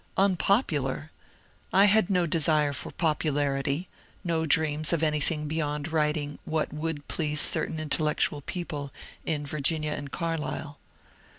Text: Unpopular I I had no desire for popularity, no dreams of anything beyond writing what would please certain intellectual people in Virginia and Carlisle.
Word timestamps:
Unpopular 0.17 1.11
I 1.71 1.83
I 1.83 1.85
had 1.85 2.09
no 2.09 2.25
desire 2.25 2.73
for 2.73 2.89
popularity, 2.89 3.87
no 4.23 4.47
dreams 4.47 4.91
of 4.93 5.03
anything 5.03 5.47
beyond 5.47 5.91
writing 5.91 6.39
what 6.43 6.73
would 6.73 7.07
please 7.07 7.39
certain 7.39 7.79
intellectual 7.79 8.41
people 8.41 8.91
in 9.27 9.45
Virginia 9.45 9.91
and 9.91 10.11
Carlisle. 10.11 10.79